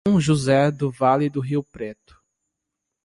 São 0.07 0.19
José 0.19 0.71
do 0.71 0.89
Vale 0.89 1.29
do 1.29 1.39
Rio 1.39 1.63
Preto 1.63 2.19